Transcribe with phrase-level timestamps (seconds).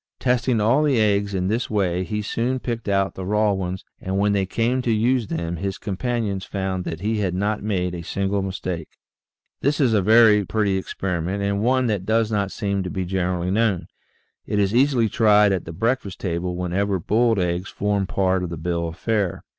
[0.19, 4.17] Testing all the eggs in this way he soon picked out the raw ones, and
[4.17, 8.01] when they came to use them his companions found that he had not made a
[8.01, 8.89] single mistake.
[9.59, 13.51] This is a very pretty experiment and one that does not seem to be generally
[13.51, 13.85] known.
[14.47, 18.57] It is easily tried at the breakfast table whenever boiled eggs form part of the
[18.57, 19.43] bill of fare.